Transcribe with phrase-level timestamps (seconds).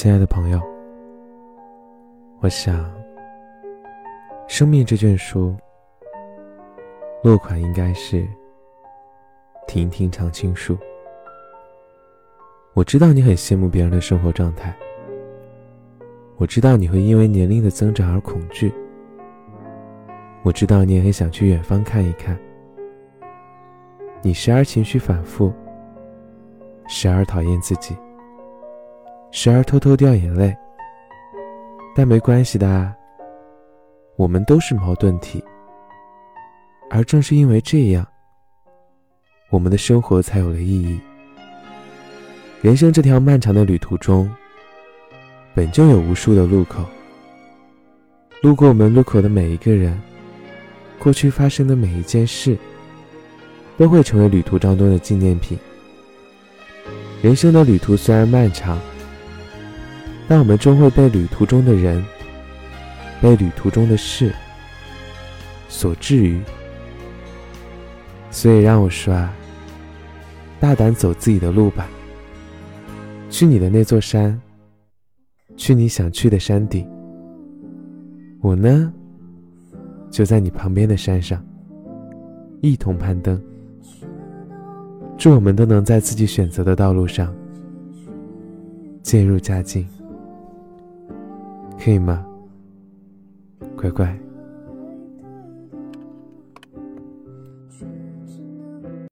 [0.00, 0.62] 亲爱的朋友，
[2.38, 2.88] 我想，
[4.46, 5.56] 生命这卷书，
[7.24, 8.24] 落款应该是
[9.66, 10.78] “亭亭常青树”。
[12.74, 14.72] 我知道你很羡慕别人的生活状态，
[16.36, 18.72] 我知道你会因为年龄的增长而恐惧，
[20.44, 22.38] 我知道你也很想去远方看一看。
[24.22, 25.52] 你时而情绪反复，
[26.86, 27.96] 时而讨厌自己。
[29.30, 30.56] 时而偷偷掉眼泪，
[31.94, 32.94] 但没关系的。
[34.16, 35.44] 我们都是矛盾体，
[36.90, 38.04] 而正是因为这样，
[39.50, 40.98] 我们的生活才有了意义。
[42.62, 44.28] 人生这条漫长的旅途中，
[45.54, 46.84] 本就有无数的路口。
[48.40, 50.00] 路过我们路口的每一个人，
[50.98, 52.56] 过去发生的每一件事，
[53.76, 55.56] 都会成为旅途当中的纪念品。
[57.22, 58.80] 人生的旅途虽然漫长。
[60.28, 62.04] 但我们终会被旅途中的人、
[63.20, 64.30] 被旅途中的事
[65.68, 66.38] 所治愈。
[68.30, 69.34] 所以让我说啊，
[70.60, 71.88] 大胆走自己的路吧，
[73.30, 74.38] 去你的那座山，
[75.56, 76.86] 去你想去的山顶。
[78.42, 78.92] 我呢，
[80.10, 81.42] 就在你旁边的山上，
[82.60, 83.42] 一同攀登。
[85.16, 87.34] 祝我们都能在自己选择的道路上
[89.02, 89.88] 渐入佳境。
[91.78, 92.24] 可以吗，
[93.76, 94.27] 乖乖？